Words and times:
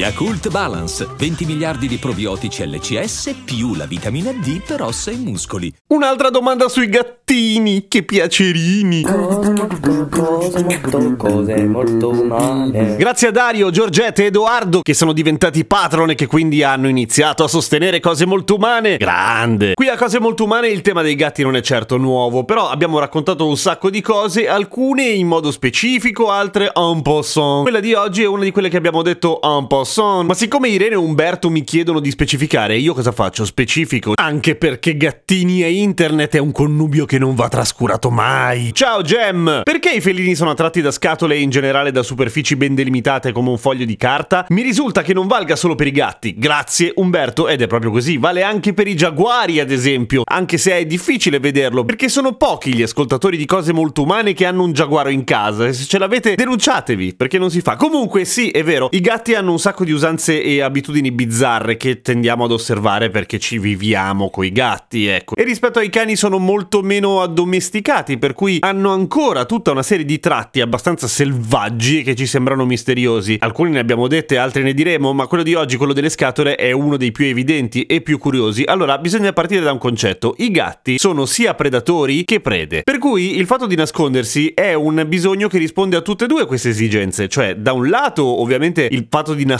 Yakult 0.00 0.48
Balance, 0.48 1.06
20 1.14 1.44
miliardi 1.44 1.86
di 1.86 1.98
probiotici 1.98 2.66
LCS 2.66 3.34
più 3.44 3.74
la 3.74 3.84
vitamina 3.84 4.32
D 4.32 4.62
per 4.66 4.80
ossa 4.80 5.10
e 5.10 5.16
muscoli. 5.16 5.70
Un'altra 5.88 6.30
domanda 6.30 6.70
sui 6.70 6.88
gattini, 6.88 7.84
che 7.86 8.02
piacerini. 8.02 9.02
Cose 9.02 9.52
molto, 9.52 11.16
cose 11.18 11.66
molto 11.66 12.08
umane. 12.08 12.96
Grazie 12.96 13.28
a 13.28 13.30
Dario, 13.30 13.70
Giorgette 13.70 14.22
e 14.22 14.26
Edoardo 14.28 14.80
che 14.80 14.94
sono 14.94 15.12
diventati 15.12 15.66
patron 15.66 16.08
e 16.08 16.14
che 16.14 16.26
quindi 16.26 16.62
hanno 16.62 16.88
iniziato 16.88 17.44
a 17.44 17.48
sostenere 17.48 18.00
cose 18.00 18.24
molto 18.24 18.54
umane. 18.54 18.96
Grande. 18.96 19.74
Qui 19.74 19.88
a 19.88 19.98
cose 19.98 20.18
molto 20.18 20.44
umane 20.44 20.68
il 20.68 20.80
tema 20.80 21.02
dei 21.02 21.14
gatti 21.14 21.42
non 21.42 21.56
è 21.56 21.60
certo 21.60 21.98
nuovo, 21.98 22.44
però 22.44 22.70
abbiamo 22.70 22.98
raccontato 22.98 23.46
un 23.46 23.58
sacco 23.58 23.90
di 23.90 24.00
cose, 24.00 24.48
alcune 24.48 25.04
in 25.04 25.26
modo 25.26 25.50
specifico, 25.50 26.30
altre 26.30 26.72
un 26.74 27.02
po' 27.02 27.20
son. 27.20 27.60
Quella 27.60 27.80
di 27.80 27.92
oggi 27.92 28.22
è 28.22 28.26
una 28.26 28.44
di 28.44 28.50
quelle 28.50 28.70
che 28.70 28.78
abbiamo 28.78 29.02
detto 29.02 29.40
un 29.42 29.66
po' 29.66 29.88
son. 29.90 30.26
Ma 30.26 30.34
siccome 30.34 30.68
Irene 30.68 30.94
e 30.94 30.96
Umberto 30.96 31.50
mi 31.50 31.64
chiedono 31.64 32.00
di 32.00 32.10
specificare, 32.10 32.76
io 32.76 32.94
cosa 32.94 33.12
faccio? 33.12 33.44
Specifico. 33.44 34.12
Anche 34.14 34.54
perché 34.54 34.96
gattini 34.96 35.62
e 35.64 35.72
internet 35.72 36.36
è 36.36 36.38
un 36.38 36.52
connubio 36.52 37.04
che 37.04 37.18
non 37.18 37.34
va 37.34 37.48
trascurato 37.48 38.08
mai. 38.10 38.70
Ciao 38.72 39.02
Gem! 39.02 39.62
Perché 39.64 39.90
i 39.90 40.00
felini 40.00 40.34
sono 40.34 40.50
attratti 40.50 40.80
da 40.80 40.92
scatole 40.92 41.34
e 41.34 41.40
in 41.40 41.50
generale 41.50 41.90
da 41.90 42.02
superfici 42.02 42.54
ben 42.54 42.74
delimitate 42.74 43.32
come 43.32 43.50
un 43.50 43.58
foglio 43.58 43.84
di 43.84 43.96
carta? 43.96 44.46
Mi 44.50 44.62
risulta 44.62 45.02
che 45.02 45.12
non 45.12 45.26
valga 45.26 45.56
solo 45.56 45.74
per 45.74 45.88
i 45.88 45.92
gatti. 45.92 46.34
Grazie 46.38 46.92
Umberto, 46.96 47.48
ed 47.48 47.60
è 47.60 47.66
proprio 47.66 47.90
così. 47.90 48.16
Vale 48.16 48.42
anche 48.44 48.72
per 48.72 48.86
i 48.86 48.94
giaguari, 48.94 49.58
ad 49.58 49.72
esempio. 49.72 50.22
Anche 50.24 50.56
se 50.56 50.72
è 50.72 50.86
difficile 50.86 51.40
vederlo, 51.40 51.84
perché 51.84 52.08
sono 52.08 52.34
pochi 52.34 52.74
gli 52.74 52.82
ascoltatori 52.82 53.36
di 53.36 53.46
cose 53.46 53.72
molto 53.72 54.02
umane 54.02 54.34
che 54.34 54.46
hanno 54.46 54.62
un 54.62 54.72
giaguaro 54.72 55.08
in 55.08 55.24
casa. 55.24 55.66
E 55.66 55.72
se 55.72 55.86
ce 55.86 55.98
l'avete, 55.98 56.36
denunciatevi, 56.36 57.14
perché 57.16 57.38
non 57.38 57.50
si 57.50 57.60
fa. 57.60 57.74
Comunque, 57.74 58.24
sì, 58.24 58.50
è 58.50 58.62
vero, 58.62 58.88
i 58.92 59.00
gatti 59.00 59.34
hanno 59.34 59.50
un 59.50 59.58
sacco 59.58 59.69
di 59.84 59.92
usanze 59.92 60.42
e 60.42 60.60
abitudini 60.60 61.12
bizzarre 61.12 61.76
che 61.76 62.00
tendiamo 62.00 62.44
ad 62.44 62.52
osservare 62.52 63.10
perché 63.10 63.38
ci 63.38 63.58
viviamo 63.58 64.30
coi 64.30 64.52
gatti, 64.52 65.06
ecco. 65.06 65.36
E 65.36 65.44
rispetto 65.44 65.78
ai 65.78 65.90
cani 65.90 66.16
sono 66.16 66.38
molto 66.38 66.82
meno 66.82 67.22
addomesticati, 67.22 68.18
per 68.18 68.34
cui 68.34 68.58
hanno 68.60 68.92
ancora 68.92 69.44
tutta 69.44 69.70
una 69.70 69.82
serie 69.82 70.04
di 70.04 70.18
tratti 70.18 70.60
abbastanza 70.60 71.06
selvaggi 71.06 72.02
che 72.02 72.14
ci 72.14 72.26
sembrano 72.26 72.64
misteriosi. 72.64 73.36
Alcuni 73.40 73.70
ne 73.70 73.78
abbiamo 73.78 74.06
dette, 74.06 74.38
altri 74.38 74.62
ne 74.62 74.74
diremo, 74.74 75.12
ma 75.12 75.26
quello 75.26 75.42
di 75.42 75.54
oggi, 75.54 75.76
quello 75.76 75.92
delle 75.92 76.10
scatole, 76.10 76.54
è 76.56 76.72
uno 76.72 76.96
dei 76.96 77.12
più 77.12 77.26
evidenti 77.26 77.84
e 77.86 78.00
più 78.00 78.18
curiosi. 78.18 78.64
Allora, 78.66 78.98
bisogna 78.98 79.32
partire 79.32 79.60
da 79.62 79.72
un 79.72 79.78
concetto. 79.78 80.34
I 80.38 80.50
gatti 80.50 80.98
sono 80.98 81.26
sia 81.26 81.54
predatori 81.54 82.24
che 82.24 82.40
prede. 82.40 82.82
Per 82.82 82.98
cui 82.98 83.36
il 83.36 83.46
fatto 83.46 83.66
di 83.66 83.76
nascondersi 83.76 84.52
è 84.54 84.74
un 84.74 85.04
bisogno 85.06 85.48
che 85.48 85.58
risponde 85.58 85.96
a 85.96 86.00
tutte 86.00 86.24
e 86.24 86.26
due 86.26 86.46
queste 86.46 86.70
esigenze. 86.70 87.28
Cioè, 87.28 87.56
da 87.56 87.72
un 87.72 87.88
lato, 87.88 88.40
ovviamente, 88.40 88.88
il 88.90 89.06
fatto 89.08 89.34
di 89.34 89.44
nascondersi 89.44 89.59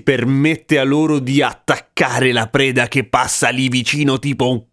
permette 0.00 0.78
a 0.78 0.84
loro 0.84 1.18
di 1.18 1.42
attaccare 1.42 2.32
la 2.32 2.48
preda 2.48 2.88
che 2.88 3.04
passa 3.04 3.50
lì 3.50 3.68
vicino 3.68 4.18
tipo 4.18 4.50
un 4.50 4.64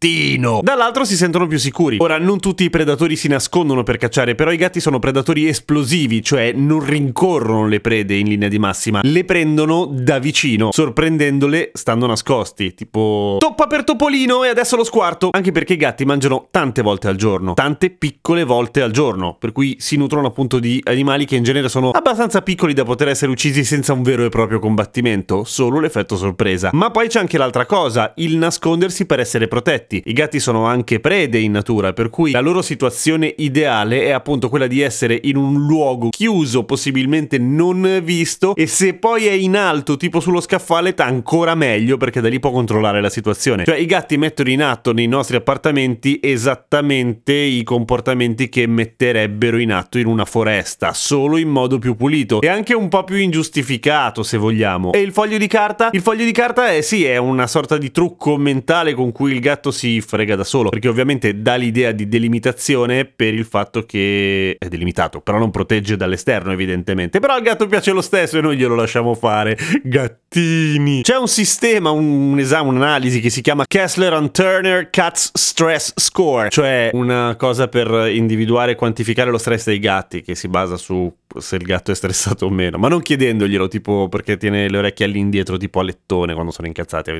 croccantino. 0.00 0.60
Dall'altro 0.62 1.04
si 1.04 1.14
sentono 1.14 1.46
più 1.46 1.58
sicuri. 1.58 1.98
Ora, 2.00 2.18
non 2.18 2.40
tutti 2.40 2.64
i 2.64 2.70
predatori 2.70 3.16
si 3.16 3.28
nascondono 3.28 3.82
per 3.82 3.98
cacciare, 3.98 4.34
però 4.34 4.50
i 4.50 4.56
gatti 4.56 4.80
sono 4.80 4.98
predatori 4.98 5.46
esplosivi, 5.46 6.22
cioè 6.22 6.52
non 6.52 6.84
rincorrono 6.84 7.66
le 7.68 7.80
prede 7.80 8.16
in 8.16 8.28
linea 8.28 8.48
di 8.48 8.58
massima, 8.58 9.00
le 9.02 9.24
prendono 9.24 9.86
da 9.86 10.18
vicino, 10.18 10.72
sorprendendole 10.72 11.70
stando 11.74 12.06
nascosti, 12.06 12.74
tipo 12.74 13.36
toppa 13.38 13.66
per 13.66 13.84
topolino 13.84 14.44
e 14.44 14.48
adesso 14.48 14.76
lo 14.76 14.84
squarto. 14.84 15.28
Anche 15.32 15.52
perché 15.52 15.74
i 15.74 15.76
gatti 15.76 16.04
mangiano 16.04 16.48
tante 16.50 16.80
volte 16.82 17.08
al 17.08 17.16
giorno, 17.16 17.54
tante 17.54 17.90
piccole 17.90 18.44
volte 18.44 18.80
al 18.80 18.90
giorno, 18.90 19.36
per 19.38 19.52
cui 19.52 19.76
si 19.78 19.96
nutrono 19.96 20.28
appunto 20.28 20.58
di 20.58 20.80
animali 20.84 21.26
che 21.26 21.36
in 21.36 21.42
genere 21.42 21.68
sono 21.68 21.90
abbastanza 21.90 22.40
piccoli 22.40 22.72
da 22.72 22.84
poter 22.84 23.08
essere 23.08 23.30
uccisi 23.30 23.64
senza 23.64 23.92
un 23.92 24.02
vero 24.02 24.24
e 24.24 24.28
proprio 24.30 24.58
combattimento, 24.58 25.44
solo 25.44 25.80
l'effetto 25.80 26.16
sorpresa. 26.16 26.70
Ma 26.72 26.90
poi 26.90 27.08
c'è 27.08 27.18
anche 27.18 27.36
l'altra 27.36 27.66
cosa, 27.66 28.12
il 28.16 28.36
nascondersi 28.36 29.04
per 29.04 29.20
essere 29.20 29.48
protetti. 29.48 29.89
I 29.96 30.12
gatti 30.12 30.38
sono 30.38 30.66
anche 30.66 31.00
prede 31.00 31.38
in 31.38 31.52
natura, 31.52 31.92
per 31.92 32.10
cui 32.10 32.30
la 32.30 32.40
loro 32.40 32.62
situazione 32.62 33.34
ideale 33.38 34.04
è 34.04 34.10
appunto 34.10 34.48
quella 34.48 34.66
di 34.66 34.80
essere 34.80 35.18
in 35.22 35.36
un 35.36 35.66
luogo 35.66 36.10
chiuso, 36.10 36.64
possibilmente 36.64 37.38
non 37.38 38.00
visto, 38.02 38.54
e 38.54 38.66
se 38.66 38.94
poi 38.94 39.26
è 39.26 39.32
in 39.32 39.56
alto, 39.56 39.96
tipo 39.96 40.20
sullo 40.20 40.40
scaffale, 40.40 40.94
ancora 40.96 41.54
meglio 41.54 41.96
perché 41.96 42.20
da 42.20 42.28
lì 42.28 42.38
può 42.38 42.50
controllare 42.50 43.00
la 43.00 43.10
situazione. 43.10 43.64
Cioè 43.64 43.76
i 43.76 43.86
gatti 43.86 44.16
mettono 44.16 44.50
in 44.50 44.62
atto 44.62 44.92
nei 44.92 45.06
nostri 45.06 45.36
appartamenti 45.36 46.20
esattamente 46.22 47.32
i 47.32 47.62
comportamenti 47.64 48.48
che 48.48 48.66
metterebbero 48.66 49.58
in 49.58 49.72
atto 49.72 49.98
in 49.98 50.06
una 50.06 50.24
foresta, 50.24 50.92
solo 50.92 51.36
in 51.36 51.48
modo 51.48 51.78
più 51.78 51.96
pulito 51.96 52.40
e 52.40 52.48
anche 52.48 52.74
un 52.74 52.88
po' 52.88 53.04
più 53.04 53.16
ingiustificato, 53.16 54.22
se 54.22 54.36
vogliamo. 54.36 54.92
E 54.92 55.00
il 55.00 55.12
foglio 55.12 55.38
di 55.38 55.46
carta? 55.46 55.88
Il 55.92 56.02
foglio 56.02 56.24
di 56.24 56.32
carta 56.32 56.70
è 56.70 56.80
sì, 56.80 57.04
è 57.04 57.16
una 57.16 57.46
sorta 57.46 57.78
di 57.78 57.90
trucco 57.90 58.36
mentale 58.36 58.94
con 58.94 59.12
cui 59.12 59.32
il 59.32 59.40
gatto 59.40 59.70
si 59.70 59.79
frega 60.00 60.36
da 60.36 60.44
solo, 60.44 60.68
perché 60.68 60.88
ovviamente 60.88 61.40
dà 61.40 61.54
l'idea 61.56 61.92
di 61.92 62.08
delimitazione 62.08 63.04
per 63.04 63.34
il 63.34 63.44
fatto 63.44 63.84
che 63.84 64.56
è 64.58 64.68
delimitato, 64.68 65.20
però 65.20 65.38
non 65.38 65.50
protegge 65.50 65.96
dall'esterno 65.96 66.52
evidentemente. 66.52 67.20
Però 67.20 67.34
al 67.34 67.42
gatto 67.42 67.66
piace 67.66 67.92
lo 67.92 68.02
stesso 68.02 68.38
e 68.38 68.40
noi 68.40 68.56
glielo 68.56 68.74
lasciamo 68.74 69.14
fare. 69.14 69.56
Gattini. 69.82 71.02
C'è 71.02 71.16
un 71.16 71.28
sistema, 71.28 71.90
un 71.90 72.38
esame, 72.38 72.68
un'analisi 72.68 73.20
che 73.20 73.30
si 73.30 73.40
chiama 73.40 73.64
Kessler 73.66 74.12
and 74.12 74.30
Turner 74.30 74.90
Cats 74.90 75.30
Stress 75.32 75.92
Score, 75.96 76.50
cioè 76.50 76.90
una 76.92 77.34
cosa 77.36 77.68
per 77.68 78.10
individuare 78.12 78.72
e 78.72 78.74
quantificare 78.74 79.30
lo 79.30 79.38
stress 79.38 79.66
dei 79.66 79.78
gatti 79.78 80.22
che 80.22 80.34
si 80.34 80.48
basa 80.48 80.76
su 80.76 81.12
se 81.38 81.56
il 81.56 81.62
gatto 81.62 81.90
è 81.90 81.94
stressato 81.94 82.46
o 82.46 82.50
meno, 82.50 82.78
ma 82.78 82.88
non 82.88 83.00
chiedendoglielo 83.00 83.68
tipo 83.68 84.08
perché 84.08 84.36
tiene 84.36 84.68
le 84.68 84.78
orecchie 84.78 85.04
all'indietro 85.04 85.56
tipo 85.56 85.80
a 85.80 85.82
lettone 85.82 86.34
quando 86.34 86.50
sono 86.50 86.66
incazzati. 86.66 87.10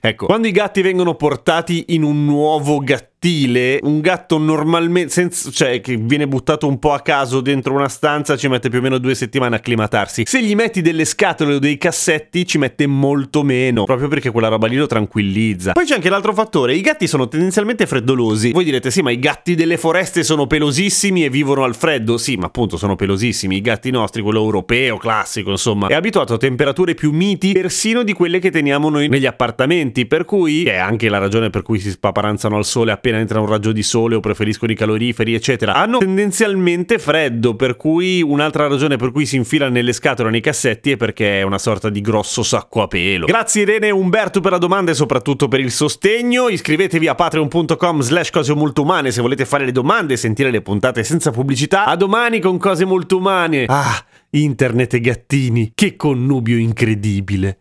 Ecco, 0.00 0.26
quando 0.26 0.46
i 0.46 0.52
gatti 0.52 0.82
vengono 0.82 1.14
portati 1.14 1.86
in 1.88 2.02
un 2.02 2.24
nuovo 2.24 2.78
gattile, 3.18 3.80
un 3.82 4.00
gatto 4.00 4.38
normalmente, 4.38 5.10
senza, 5.12 5.50
cioè 5.50 5.80
che 5.80 5.96
viene 5.96 6.28
buttato 6.28 6.68
un 6.68 6.78
po' 6.78 6.92
a 6.92 7.00
caso 7.00 7.40
dentro 7.40 7.74
una 7.74 7.88
stanza, 7.88 8.36
ci 8.36 8.46
mette 8.48 8.68
più 8.68 8.78
o 8.78 8.82
meno 8.82 8.98
due 8.98 9.14
settimane 9.16 9.56
a 9.56 9.58
acclimatarsi. 9.58 10.22
Se 10.24 10.40
gli 10.40 10.54
metti 10.54 10.80
delle 10.80 11.04
scatole 11.04 11.54
o 11.54 11.58
dei 11.58 11.76
cassetti, 11.76 12.46
ci 12.46 12.58
mette 12.58 12.86
molto 12.86 13.42
meno, 13.42 13.84
proprio 13.84 14.08
perché 14.08 14.30
quella 14.30 14.48
roba 14.48 14.68
lì 14.68 14.76
lo 14.76 14.86
tranquillizza. 14.86 15.72
Poi 15.72 15.84
c'è 15.84 15.94
anche 15.94 16.08
l'altro 16.08 16.32
fattore, 16.32 16.74
i 16.74 16.80
gatti 16.80 17.08
sono 17.08 17.26
tendenzialmente 17.26 17.86
freddolosi. 17.86 18.52
Voi 18.52 18.64
direte, 18.64 18.90
sì, 18.90 19.02
ma 19.02 19.10
i 19.10 19.18
gatti 19.18 19.56
delle 19.56 19.76
foreste 19.76 20.22
sono 20.22 20.46
pelosissimi 20.46 21.24
e 21.24 21.30
vivono 21.30 21.64
al 21.64 21.74
freddo. 21.74 22.18
Sì, 22.18 22.36
ma 22.36 22.46
appunto 22.46 22.76
sono 22.76 22.94
pelosissimi. 22.94 23.56
I 23.56 23.60
gatti 23.60 23.90
nostri, 23.90 24.22
quello 24.22 24.40
europeo, 24.40 24.96
classico, 24.96 25.50
insomma, 25.50 25.88
è 25.88 25.94
abituato 25.94 26.34
a 26.34 26.38
temperature 26.38 26.94
più 26.94 27.10
miti 27.10 27.52
persino 27.52 28.04
di 28.04 28.12
quelle 28.12 28.38
che 28.38 28.50
teniamo 28.50 28.88
noi 28.88 29.08
negli 29.08 29.26
appartamenti, 29.26 30.06
per 30.06 30.24
cui 30.24 30.64
è 30.64 30.76
anche 30.76 31.08
la 31.08 31.18
ragione 31.18 31.50
per 31.50 31.62
cui 31.62 31.80
si 31.80 31.90
spaparanzano 31.90 32.56
al 32.56 32.64
sole 32.64 32.92
appena 32.92 33.07
entra 33.16 33.40
un 33.40 33.46
raggio 33.46 33.72
di 33.72 33.82
sole 33.82 34.14
o 34.14 34.20
preferiscono 34.20 34.72
i 34.72 34.74
caloriferi, 34.74 35.34
eccetera. 35.34 35.74
Hanno 35.74 35.98
tendenzialmente 35.98 36.98
freddo, 36.98 37.54
per 37.54 37.76
cui 37.76 38.22
un'altra 38.22 38.66
ragione 38.66 38.96
per 38.96 39.12
cui 39.12 39.26
si 39.26 39.36
infila 39.36 39.68
nelle 39.68 39.92
scatole 39.92 40.30
nei 40.30 40.40
cassetti 40.40 40.92
è 40.92 40.96
perché 40.96 41.40
è 41.40 41.42
una 41.42 41.58
sorta 41.58 41.88
di 41.88 42.00
grosso 42.00 42.42
sacco 42.42 42.82
a 42.82 42.88
pelo. 42.88 43.26
Grazie 43.26 43.62
Irene 43.62 43.88
e 43.88 43.90
Umberto 43.90 44.40
per 44.40 44.52
la 44.52 44.58
domanda 44.58 44.90
e 44.90 44.94
soprattutto 44.94 45.48
per 45.48 45.60
il 45.60 45.70
sostegno. 45.70 46.48
Iscrivetevi 46.48 47.08
a 47.08 47.14
patreon.com 47.14 48.00
slash 48.00 48.30
cose 48.30 48.54
molto 48.54 48.82
umane 48.82 49.10
se 49.10 49.20
volete 49.20 49.44
fare 49.44 49.64
le 49.64 49.72
domande 49.72 50.14
e 50.14 50.16
sentire 50.16 50.50
le 50.50 50.60
puntate 50.60 51.04
senza 51.04 51.30
pubblicità. 51.30 51.84
A 51.84 51.96
domani 51.96 52.40
con 52.40 52.58
cose 52.58 52.84
molto 52.84 53.16
umane. 53.16 53.64
Ah, 53.68 54.04
internet 54.30 54.94
e 54.94 55.00
gattini, 55.00 55.72
che 55.74 55.96
connubio 55.96 56.56
incredibile. 56.56 57.58